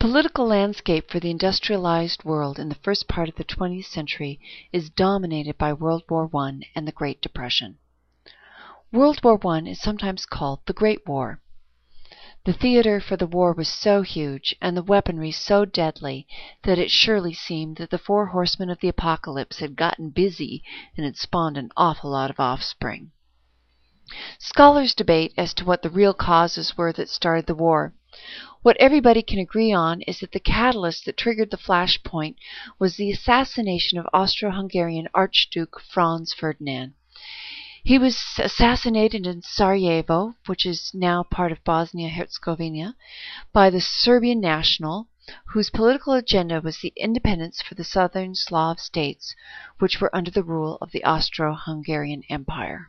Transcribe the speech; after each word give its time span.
political 0.00 0.46
landscape 0.46 1.10
for 1.10 1.20
the 1.20 1.30
industrialized 1.30 2.24
world 2.24 2.58
in 2.58 2.70
the 2.70 2.74
first 2.76 3.06
part 3.06 3.28
of 3.28 3.34
the 3.34 3.44
20th 3.44 3.84
century 3.84 4.40
is 4.72 4.88
dominated 4.88 5.58
by 5.58 5.74
World 5.74 6.02
War 6.08 6.30
I 6.34 6.60
and 6.74 6.88
the 6.88 6.92
Great 6.92 7.20
Depression. 7.20 7.76
World 8.90 9.22
War 9.22 9.38
I 9.46 9.58
is 9.58 9.78
sometimes 9.78 10.24
called 10.24 10.60
the 10.64 10.72
Great 10.72 11.06
War. 11.06 11.42
The 12.46 12.54
theater 12.54 12.98
for 12.98 13.18
the 13.18 13.26
war 13.26 13.52
was 13.52 13.68
so 13.68 14.00
huge 14.00 14.56
and 14.62 14.74
the 14.74 14.82
weaponry 14.82 15.32
so 15.32 15.66
deadly 15.66 16.26
that 16.62 16.78
it 16.78 16.90
surely 16.90 17.34
seemed 17.34 17.76
that 17.76 17.90
the 17.90 17.98
four 17.98 18.24
horsemen 18.24 18.70
of 18.70 18.80
the 18.80 18.88
apocalypse 18.88 19.58
had 19.58 19.76
gotten 19.76 20.08
busy 20.08 20.64
and 20.96 21.04
had 21.04 21.18
spawned 21.18 21.58
an 21.58 21.72
awful 21.76 22.10
lot 22.10 22.30
of 22.30 22.40
offspring. 22.40 23.10
Scholars 24.38 24.94
debate 24.94 25.34
as 25.36 25.52
to 25.52 25.66
what 25.66 25.82
the 25.82 25.90
real 25.90 26.14
causes 26.14 26.78
were 26.78 26.90
that 26.94 27.10
started 27.10 27.44
the 27.44 27.54
war. 27.54 27.92
What 28.62 28.76
everybody 28.78 29.22
can 29.22 29.38
agree 29.38 29.72
on 29.72 30.02
is 30.02 30.20
that 30.20 30.32
the 30.32 30.40
catalyst 30.40 31.04
that 31.04 31.16
triggered 31.16 31.50
the 31.50 31.56
flashpoint 31.56 32.36
was 32.78 32.96
the 32.96 33.10
assassination 33.10 33.98
of 33.98 34.08
Austro-Hungarian 34.12 35.08
Archduke 35.14 35.80
Franz 35.80 36.32
Ferdinand. 36.32 36.94
He 37.82 37.98
was 37.98 38.22
assassinated 38.38 39.26
in 39.26 39.42
Sarajevo, 39.42 40.34
which 40.46 40.66
is 40.66 40.90
now 40.92 41.22
part 41.22 41.50
of 41.50 41.64
Bosnia-Herzegovina, 41.64 42.94
by 43.52 43.70
the 43.70 43.80
Serbian 43.80 44.40
national, 44.40 45.08
whose 45.46 45.70
political 45.70 46.12
agenda 46.12 46.60
was 46.60 46.78
the 46.78 46.92
independence 46.96 47.62
for 47.62 47.74
the 47.74 47.84
southern 47.84 48.34
Slav 48.34 48.80
states, 48.80 49.34
which 49.78 50.00
were 50.00 50.14
under 50.14 50.30
the 50.30 50.42
rule 50.42 50.76
of 50.80 50.92
the 50.92 51.04
Austro-Hungarian 51.04 52.22
Empire. 52.28 52.88